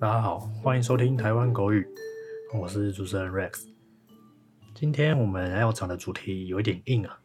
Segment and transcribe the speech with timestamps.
[0.00, 1.86] 大家好，欢迎收听台湾狗语，
[2.52, 3.68] 我是主持人 Rex。
[4.74, 7.20] 今天我们要讲的主题有一点硬啊，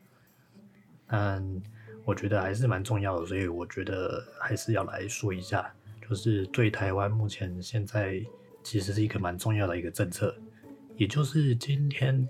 [1.08, 1.62] 但
[2.06, 5.74] 我觉得还是蛮重要的，所以我觉得还是要来说一下，
[6.08, 8.24] 就是对台湾目前现在
[8.64, 10.36] 其实是一个蛮重要的一个政策，
[10.96, 12.30] 也就是今天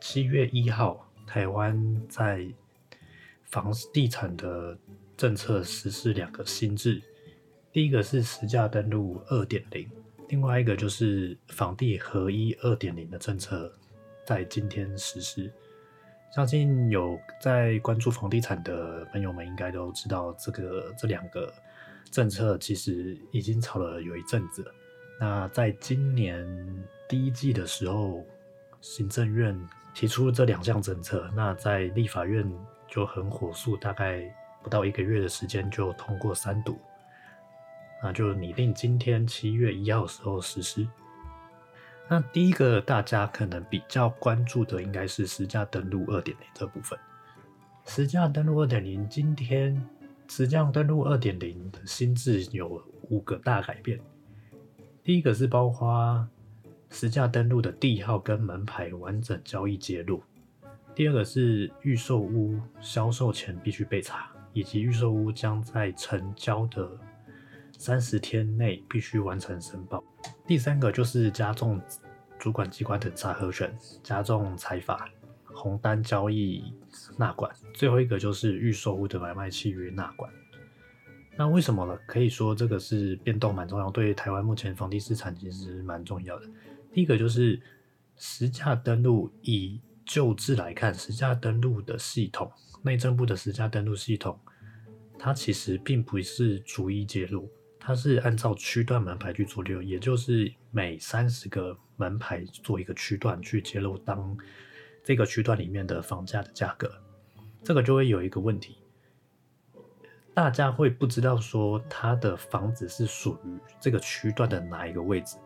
[0.00, 2.48] 七月一号，台湾在
[3.44, 4.76] 房地产的
[5.14, 7.02] 政策实施两个新制。
[7.70, 9.86] 第一个是实价登录二点零，
[10.28, 13.70] 另外一个就是房地合一二点零的政策
[14.26, 15.52] 在今天实施。
[16.34, 21.52] 相信有在关注房地产的朋友们应该都知道，这个这两个
[22.10, 24.64] 政策其实已经炒了有一阵子。
[25.20, 26.46] 那在今年
[27.06, 28.24] 第一季的时候，
[28.80, 29.58] 行政院
[29.98, 32.48] 提出这两项政策，那在立法院
[32.86, 36.78] 就很火速，大概不到一个月的时间就通过三读。
[38.00, 40.86] 那就拟定今天七月一号时候实施。
[42.08, 46.96] 那第一个大家可能比较关注的应该是实价登录二点零这部分。
[47.84, 49.84] 实价登录二点零，今天
[50.28, 53.98] 实价登录二点零的新制有五个大改变。
[55.02, 56.24] 第一个是包括
[56.90, 60.22] 实价登录的地号跟门牌完整交易揭露。
[60.94, 66.90] 第二个是预售屋销售前必须备查，以及预售屋将在成交的
[67.76, 70.02] 三十天内必须完成申报。
[70.46, 71.80] 第三个就是加重
[72.38, 73.72] 主管机关的查核权，
[74.02, 75.08] 加重财法
[75.44, 76.74] 红单交易
[77.16, 77.48] 纳管。
[77.72, 80.28] 最后一个就是预售屋的买卖契约纳管。
[81.36, 81.96] 那为什么呢？
[82.08, 86.46] 可以说这个是变动蛮重要，对台湾目前房地市场其实蛮重要的。
[86.98, 87.62] 第一个就是
[88.16, 92.50] 实价登录，以旧制来看，实价登录的系统，
[92.82, 94.36] 内政部的实价登录系统，
[95.16, 97.48] 它其实并不是逐一揭露。
[97.78, 104.36] 它是按照区段门牌去做揭露，也就是每三十个门牌做一个区段去揭露当
[105.04, 106.92] 这个区段里面的房价的价格，
[107.62, 108.78] 这个就会有一个问题，
[110.34, 115.36] 大家会不知道说他的房子是属于这个区段的哪一个位置，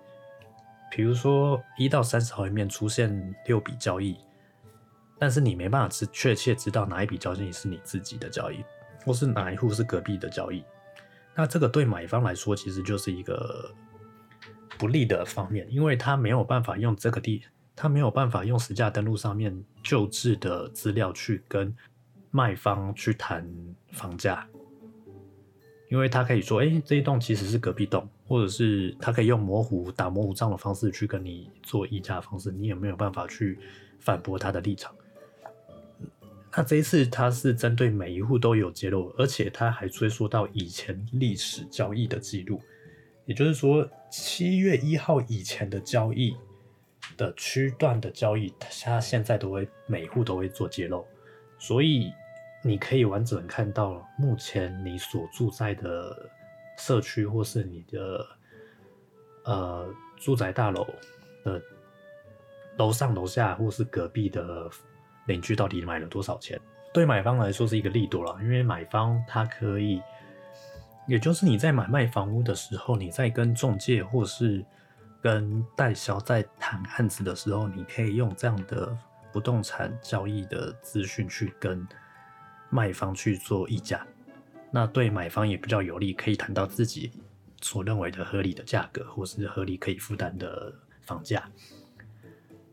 [0.94, 4.14] 比如说一到三十号里面出现六笔交易，
[5.18, 8.62] 但是你没办法知确切知道哪一笔交易是你自己的交易，
[9.02, 10.62] 或是哪一户是隔壁的交易。
[11.34, 13.74] 那这个对买方来说，其实就是一个
[14.76, 17.42] 不利的方面，因为他没有办法用这个地，
[17.74, 21.74] 他没有办法用实价登录上面旧制的资料去跟
[22.30, 23.50] 卖方去谈
[23.92, 24.46] 房价，
[25.88, 33.58] 因为他可以说，哎，这一栋其实是隔壁栋，或者是他可以用模糊打模糊账的方式去跟你做议价方式，你也没有办法去
[34.00, 34.90] 反驳他的立场。
[36.56, 42.58] 那这一次他是针对每一户都有揭露，而且他还追溯到以前历史交易的记录，
[43.26, 46.34] 也就是说七月一号以前的交易
[47.18, 51.06] 的区段的交易，他现在都会每户都会做揭露，
[51.58, 52.10] 所以
[52.64, 56.30] 你可以完整看到目前你所住在的
[56.78, 58.26] 社区或是你的
[59.44, 60.86] 呃住宅大楼
[61.44, 61.62] 的
[62.78, 64.70] 楼上楼下或是隔壁的。
[65.26, 66.60] 邻居到底买了多少钱？
[66.92, 70.02] 对买方来说是一个利多了，因为买方他可以，
[71.06, 74.66] 也就是你在买卖房屋的时候，你在跟中介或是
[75.22, 78.98] 跟代销在谈案子的时候，你可以用这样的
[79.32, 81.86] 不动产交易的资讯去跟
[82.68, 84.04] 卖方去做议价，
[84.72, 87.12] 那对买方也比较有利，可以谈到自己
[87.60, 91.48] 所认为的合理的价格，或是合理可以负担的房价，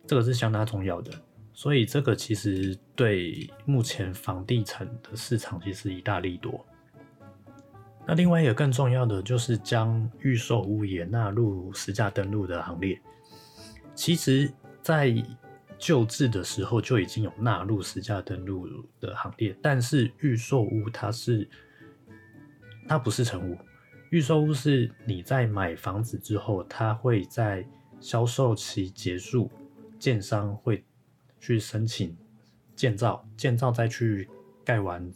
[0.08, 1.12] 这个是相当重要的。
[1.54, 6.66] 所以这个其实对目前房地产的市场其实一大利多。
[8.08, 13.00] 那另外一个更重要的就是将预售屋也纳入实价登录的行列。
[13.94, 14.50] 其实，
[14.82, 15.14] 在
[15.78, 18.66] 旧制的时候就已经有纳入实价登录
[19.02, 21.48] 的行列，但是预售屋它是
[22.90, 23.58] 它不是成屋，
[24.10, 27.66] 预售屋是你在买房子之后，它会在
[28.02, 29.50] 销售期结束，
[29.98, 30.84] 建商会。
[31.42, 32.14] 去申请
[32.76, 34.28] 建造，建造再去
[34.66, 35.10] 盖完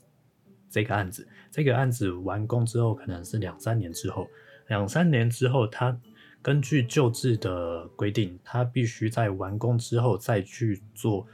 [0.69, 4.25] 这个案子，这个案子完工之后可能是两三年之后，
[4.67, 5.99] 两三年之后，他
[6.41, 11.27] 根据旧制的规定，他必须在完工之后再去做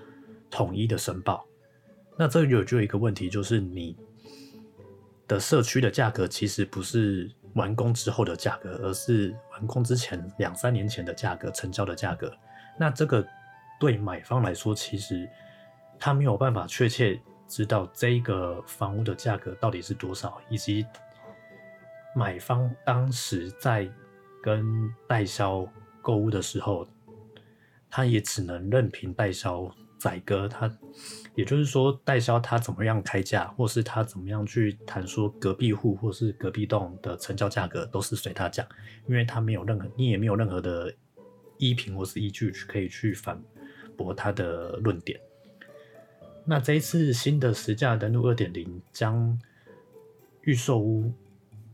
[0.50, 1.46] 统一的申报。
[2.18, 3.96] 那这有就有一个问题，就是你
[5.30, 12.30] 的社区的价格其实不是完工之后的价格，而是完工之前两三年前的价格，成交的价格。
[12.78, 13.26] 那这个。
[13.80, 15.26] 对买方来说，其实
[15.98, 17.18] 他没有办法确切
[17.48, 20.86] 知道这个房屋的价格到底是多少，以及
[22.14, 23.90] 买方当时在
[24.44, 25.66] 跟代销
[26.02, 26.86] 购物的时候，
[27.90, 30.48] 他也只能任凭代销宰割。
[30.48, 30.72] 他
[31.36, 38.66] 也就是说，代销他怎么样开价，或是他怎么样去谈说隔壁户或是隔壁栋的成交价格，都是随他讲，
[39.08, 40.92] 因为他没有任何，你也没有任何的
[41.58, 43.40] 依凭或是依据去可以去反
[43.96, 45.20] 驳他的论点。
[46.46, 49.38] 那这一次新的实价登录二点零，将
[50.42, 51.14] 预售屋，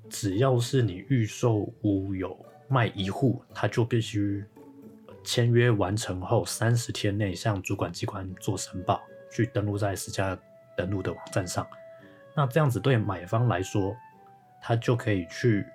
[0.09, 2.37] 只要是你预售屋有
[2.67, 4.43] 卖一户，他就必须
[5.25, 10.37] 签约完成后三十天内向主管机关做申报，去登录在实价
[10.77, 11.67] 登录的网站上。
[12.33, 13.93] 那这样子对买方来说，
[14.61, 15.65] 他就可以去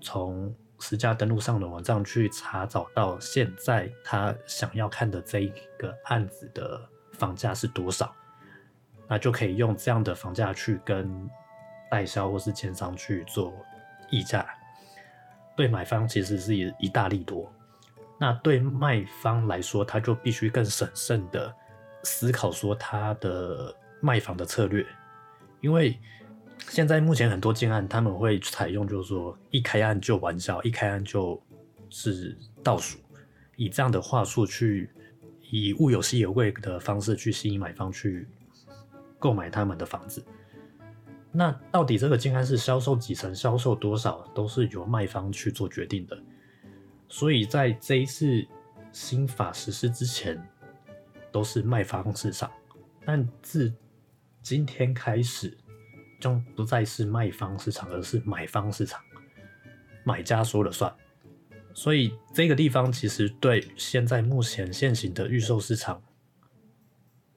[0.00, 6.80] 从实价登录上的网站去查找到现在他想要看的这一个案子的
[7.12, 8.14] 房价是多少。
[9.08, 11.28] 那就可以用这样的房价去跟
[11.90, 13.52] 代销或是奸商去做
[14.10, 14.46] 议价，
[15.54, 17.52] 对买方其实是一一大利多。
[18.22, 21.52] 那对卖方来说，他就必须更审慎的
[22.04, 24.86] 思考说他的卖房的策略，
[25.60, 25.98] 因为
[26.68, 31.42] 现在目前很多建案他们会采用就是说一开案就玩笑，一开案就
[31.90, 32.96] 是倒数，
[33.56, 34.88] 以这样的话术去
[35.50, 38.28] 以物有稀有贵的方式去吸引买方去。
[39.18, 40.24] 购买他们的房子，
[41.32, 46.16] 那到底这个建安是销售几成、销售多少，都是由卖方去做决定的。
[47.12, 48.42] 所以在这一次
[48.90, 50.42] 新法实施之前，
[51.30, 52.50] 都是卖方市场，
[53.04, 53.70] 但自
[54.40, 55.54] 今天开始，
[56.18, 58.98] 就不再是卖方市场，而是买方市场，
[60.04, 60.90] 买家说了算。
[61.74, 66.02] 所以这个地方其实对现在目前现行的预售市场。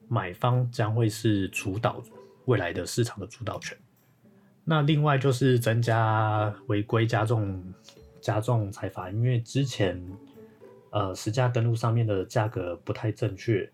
[0.08, 2.02] 买方将会是主导
[2.46, 3.76] 未来的市场的主导权。
[4.64, 7.74] 那另外就是增加违规加重
[8.26, 10.02] 加重财罚，因为之前
[10.90, 13.70] 呃实价登录上面的价格不太正确，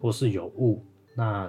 [0.00, 1.48] 或是有误，那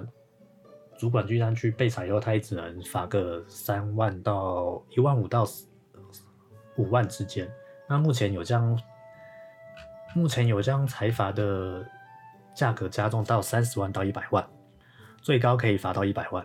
[0.96, 5.44] 主管居然去被裁以后，他也只能罚个三万到一万五到
[6.76, 7.50] 五万之间。
[7.88, 8.80] 那目前有将
[10.14, 11.84] 目前有将财罚的。
[12.56, 14.42] 价格加重到三十万到一百万，
[15.20, 16.42] 最高可以罚到一百万。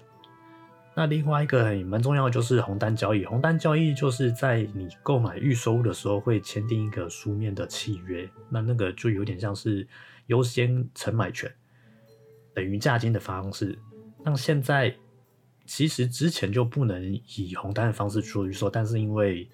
[0.93, 3.23] 那另外一个很蛮重要的就是红单交易。
[3.25, 9.87] 红单交易就是在你购买预售屋的时候会签订一个书面的契约，那那个就有点像是
[10.27, 11.49] 优先承买权
[12.53, 13.79] 等于价金的方式。
[14.23, 14.93] 那现在
[15.65, 19.49] 其实之前就不能以红单的方式做预售，但是因为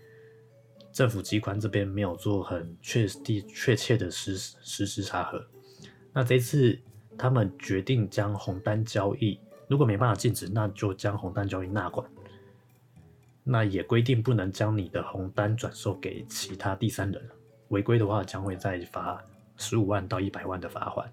[0.92, 5.46] 政府机关这边没有做很确地确切的实实时查核。
[6.12, 6.78] 那这次
[7.16, 12.08] 他们决定将红单交易，如果没办法禁止，那就将红单交易纳管。
[13.44, 17.22] 那也规定不能将你的红单转售给其他第三人，
[17.70, 19.24] 违规的话将会再罚
[19.56, 21.12] 十五万到一百万的罚款。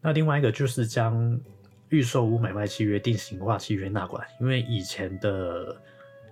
[0.00, 1.38] 那另外一个就是将
[1.88, 5.76] 预售屋买卖契约定型化契约纳管，因为以前的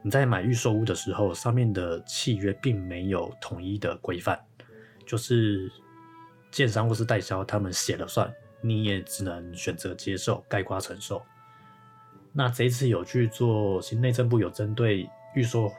[0.03, 4.39] 你在买预售屋的时候，上面的契约并没有统一的规范，
[5.07, 5.71] 就是。
[6.51, 11.23] 建商或是代销，他们写了算，你也只能选择接受、盖瓜承受。
[12.33, 15.73] 那这一次有去做，新内政部有针对预售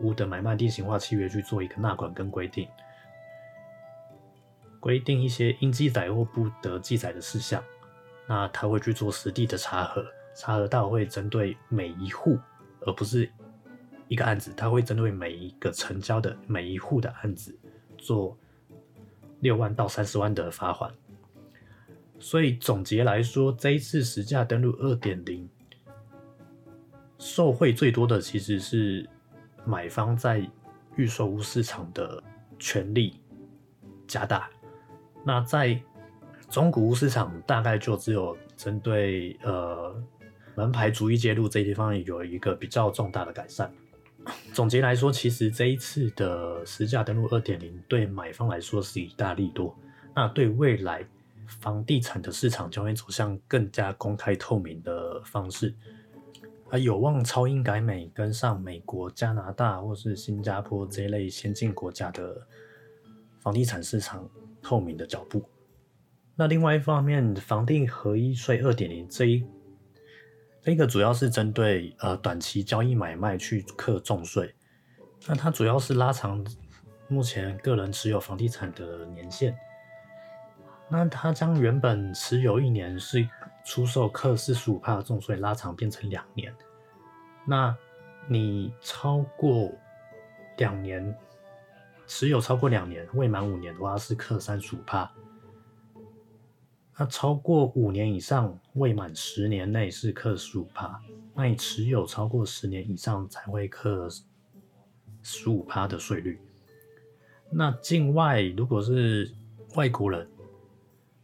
[0.00, 2.68] 屋的买卖定型化契约去做一个纳管跟规定，
[4.80, 7.62] 规定一些应记载或不得记载的事项。
[8.26, 10.04] 那他会去做实地的查核，
[10.34, 12.38] 查核到会针对每一户，
[12.80, 13.30] 而不是
[14.08, 17.56] 一个案子，他会针对每一个成交的每一户的案子
[17.96, 18.36] 做。
[19.40, 20.90] 六万到三十万的罚款，
[22.18, 25.46] 所以总结来说，这一次实价登录二点零，
[27.18, 29.08] 受贿最多的其实是
[29.64, 30.48] 买方在
[30.96, 32.22] 预售屋市场的
[32.58, 33.20] 权利
[34.06, 34.48] 加大。
[35.24, 35.80] 那在
[36.48, 39.94] 中古屋市场，大概就只有针对呃
[40.54, 43.72] 门牌逐一揭露这地方有一个比较重大的改善。
[44.52, 49.76] 总结来说，其实这一次的实价登录二点零对买方来说是一大利多。
[50.14, 51.04] 那对未来
[51.46, 55.74] 房地产的市场将会走向更加公开透明的方式，
[56.70, 62.46] 而有望超英改美，跟上美国、加拿大或是新加坡这一类先进国家的
[63.40, 64.28] 房地产市场
[64.60, 65.44] 透明的脚步。
[66.34, 69.46] 那另外一方面，房地合一税二点零这一。
[70.60, 74.52] 这个主要是针对呃短期交易买卖去课重税，
[75.28, 76.44] 那它主要是拉长
[77.06, 79.56] 目前个人持有房地产的年限，
[80.90, 83.24] 那它将原本持有一年是
[83.66, 86.54] 出售课四十五帕的重税拉长变成两年，
[87.44, 87.76] 那
[88.28, 89.72] 你超过
[90.56, 91.12] 两年
[92.06, 95.12] 持有超过两年未满五年的话是课三十五帕，
[96.96, 101.02] 那超过五年以上未满十年内是课十五帕，
[101.34, 104.08] 那你持有超过十年以上才会课
[105.22, 106.40] 十五帕的税率。
[107.50, 109.28] 那境外如果是
[109.74, 110.28] 外国人，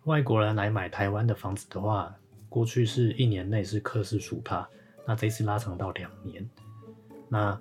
[0.05, 2.13] 外国人来买台湾的房子的话，
[2.53, 4.69] 过去是一年内是课四十五帕，
[5.07, 6.47] 那这次拉长到两年，
[7.31, 7.59] 那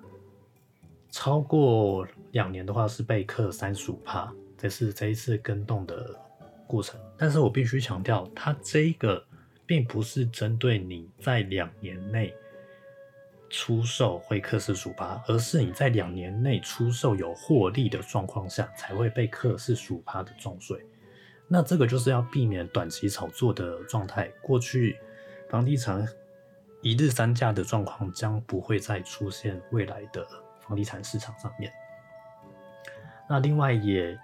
[1.08, 6.14] 超过两年的话是被课三十五帕，这是这一次跟动的
[6.66, 7.00] 过程。
[7.16, 9.24] 但是我必须强调，它这个
[9.64, 12.34] 并不是针对你在两年内
[13.48, 20.78] 出售会课四十五帕，而是你在两年内出售有获利的状况下才会被课四十五帕的重税。
[21.52, 24.26] 那这个就是要避免短期炒作的状态。
[24.40, 24.96] 过去
[25.50, 26.02] 房地产
[26.80, 30.26] 一日三价的状况将不会再出现未来的
[30.60, 31.70] 房地产市场上面。
[33.28, 34.18] 那另外也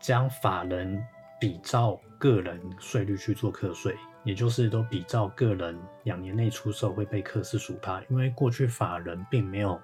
[0.00, 1.00] 将法人
[1.40, 9.80] 比照个人税率去做课税，也就是都比照个人两年内出售会被课四十五趴，因为过去法人并没有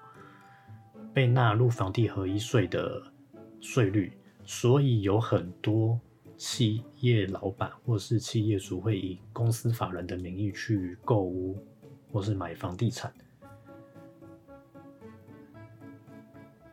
[1.15, 3.01] 被纳入房地合一税的
[3.61, 5.97] 税率，所以有很多。
[6.41, 11.63] 企业老板或是企业主会以公司法人的名义去购屋
[12.11, 13.13] 或是买房地产，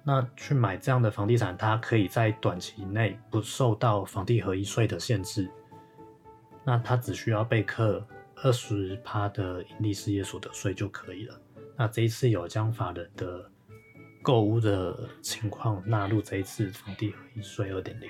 [0.06, 5.52] 那去买这样的房地产，它可以在短期内不受到房地合一税的限制，
[6.64, 8.08] 那它只需要被课
[8.38, 11.38] 二十趴的盈利事业所得税就可以了。
[11.76, 13.52] 那这一次有将法人的
[14.24, 18.10] 购屋的情况纳入这一次房地合一税二点零。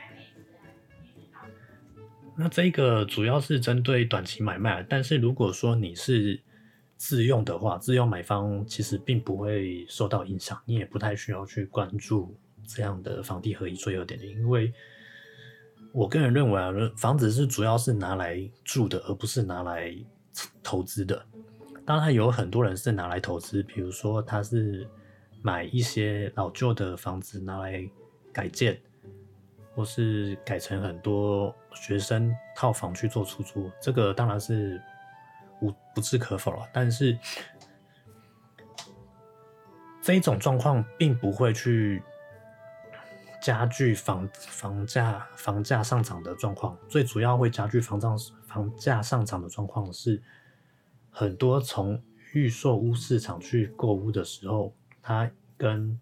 [2.40, 6.40] 那这个主要是针对短期买卖，但是如果说你是
[6.96, 14.72] 自用的话，自用买方其实并不会受到影响，你也不太需要去关注这样的房地合一最优点零，因为
[15.92, 19.92] 我个人认为啊，房子是主要是拿来住的，而不是拿来
[20.62, 21.26] 投资的。
[21.88, 24.88] 当然有很多人是拿来投资，比如说他是
[25.42, 27.84] 买一些老旧的房子拿来
[28.32, 28.80] 改建。
[29.76, 34.82] 或是改成很多学生套房去做出租，这个当然是
[35.62, 36.68] 无不置可否了。
[36.74, 37.18] 但是
[40.02, 42.02] 这一种状况并不会去
[43.42, 48.18] 加剧房房价房价上涨的状况，最主要会加剧房涨
[48.48, 50.22] 房价上涨的状况是
[51.10, 52.02] 很多从
[52.34, 56.00] 预售屋市场去购屋的时候，他跟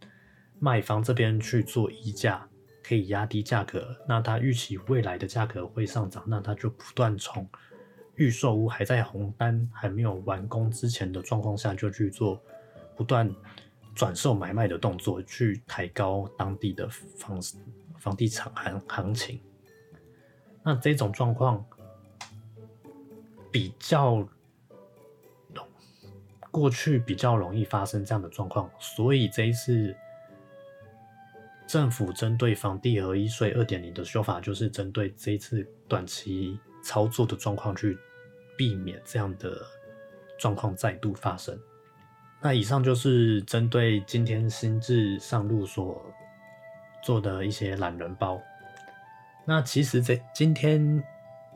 [0.60, 2.48] 卖方这边去做议价。
[2.88, 7.50] 可以压低价格，那他预期未来的价格会上涨，那他就不断从
[8.14, 12.40] 预售屋还在红单还没有完工之前的状况下，就去做
[12.96, 13.28] 不断
[13.96, 16.88] 转售买卖的动作，去抬高当地的
[17.18, 17.42] 房
[17.98, 19.42] 房地产行行情。
[20.62, 21.66] 那这种状况
[23.52, 24.28] 比较
[26.52, 29.96] 过去比较容易发生这样的状况，所以这一次。
[31.68, 37.98] 政府针对房地合一税二点零的修法，就是针对这一次短期操作的状况，去
[38.58, 39.62] 避免这样的
[40.40, 41.58] 状况再度发生。
[42.42, 46.00] 那以上就是针对今天新制上路所
[47.04, 48.40] 做的一些懒人包。
[49.46, 51.04] 那其实，在今天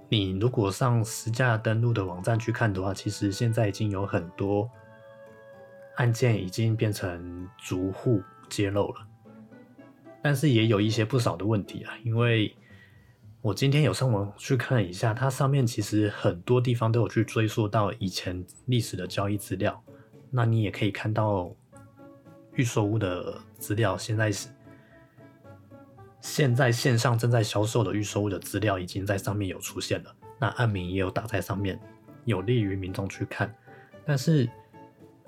[0.07, 4.67] 你如果上实价登录的网站去看的话，其实现在已经有很多
[5.97, 9.07] 案件已经变成逐户揭露了。
[10.21, 12.53] 但是也有一些不少的问题啊，因为
[13.41, 19.81] 我今天有上网去看了一下，它上面其实很多地方都有去追溯到以前历史的交易资料。
[20.29, 21.55] 那你也可以看到
[22.53, 24.49] 预售屋的资料，现在是
[26.19, 31.79] 现在线上正在销售的预售屋的资料已经在上面有出现了，那案名也有打在上面，
[32.25, 33.55] 有利于民众去看。
[34.05, 34.49] 但是，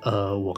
[0.02, 0.54] 呃，我。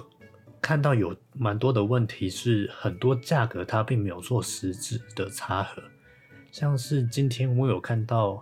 [0.63, 5.83] 看到有蛮多的问题是，很多价格它并没有做实质的差额，
[6.53, 8.41] 像是今天我有看到，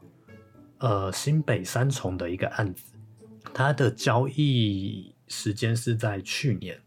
[0.78, 2.94] 呃，新北三重的一个案子，
[3.56, 6.80] 它的交易时间是在去年，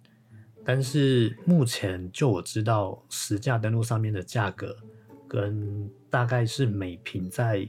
[0.64, 4.76] 但是目前就我知道实价登录上面的价格，
[5.26, 7.68] 跟大概是每平在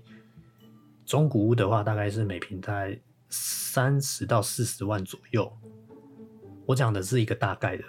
[1.03, 5.51] 中古屋的话，大概是每平在三十到四十万左右。
[6.65, 7.83] 我讲的是一个大概的、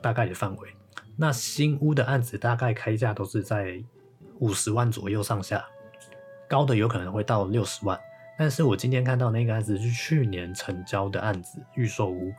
[0.00, 0.68] 大概的范围。
[1.16, 3.82] 那新屋的案子大概开价都是在
[4.38, 5.64] 五十万左右上下，
[6.48, 7.98] 高的有可能会到六十万。
[8.38, 12.34] 但是我今天看到那个案子是去年成交的案子预售屋，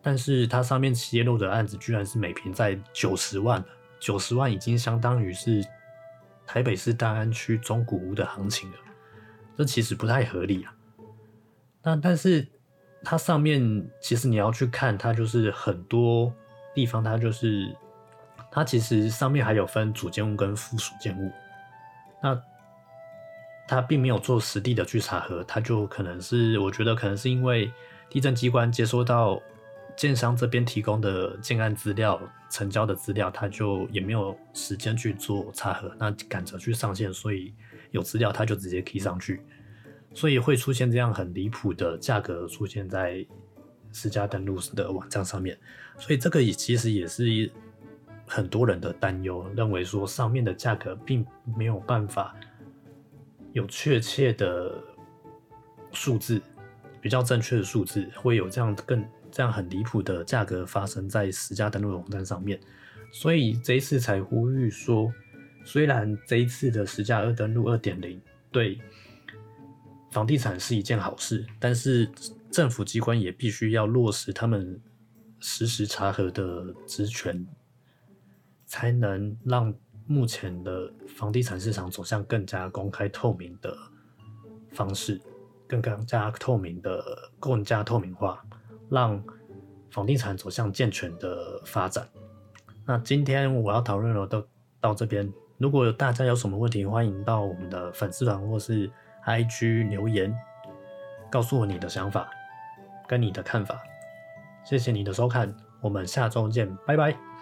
[0.00, 3.62] 但是它上面揭露的案子居然是每平在九十万，
[4.00, 5.62] 九十万已经相当于是
[6.46, 8.78] 台北市大安区中古屋的行情了，
[9.58, 10.74] 这其实不太合理啊。
[11.82, 12.48] 那但是
[13.06, 16.32] 它上面其实你要去看，它就是很多
[16.74, 17.72] 地方它就是
[18.50, 21.30] 它其实上面还有分主建物跟附属建物，
[22.20, 22.36] 那。
[23.68, 27.68] 他并没有做实地的去查核，他就可能是，我觉得可能是因为
[28.08, 29.42] 地震机关接收到
[29.96, 37.52] 建商这边提供的建案资料、成交的资料，他就也没有时间去做查核，那赶着去上线，所以
[37.90, 39.42] 有资料他就直接提上去，
[40.16, 43.22] 所以会出现这样很离谱的价格出现在
[43.92, 45.58] 私家登录的网站上面，
[45.98, 47.50] 所以这个也其实也是
[48.26, 51.24] 很多人的担忧，认为说上面的价格并
[51.56, 52.34] 没有办法。
[53.52, 54.82] 有确切的
[55.92, 56.40] 数字，
[57.00, 62.58] 比较正确的数字，会有这样更这样很离谱的价格发生在十家登录网站上面，
[63.10, 65.10] 所以这一次才呼吁说，
[65.64, 68.20] 虽然这一次的十价二登录二点零
[68.50, 68.78] 对
[70.16, 72.10] 房地产是一件好事，但是
[72.50, 74.80] 政府机关也必须要落实他们
[75.40, 77.46] 实时查核的职权，
[78.64, 79.74] 才能让。
[80.08, 83.76] 目前的房地产市场走向更加公开透明的
[84.70, 85.20] 方式，
[85.66, 88.40] 更加透明的更加透明化，
[88.88, 89.20] 让
[89.90, 92.08] 房地产走向健全的发展。
[92.86, 94.46] 那今天我要讨论的都
[94.80, 98.88] 到这边，如果大家有什么问题，欢迎到我们的粉丝团或是
[99.26, 100.34] IG 留言，
[101.30, 102.30] 告诉我你的想法
[103.06, 103.82] 跟你的看法。
[104.64, 107.35] 谢谢你的收看，我们下周见，拜拜。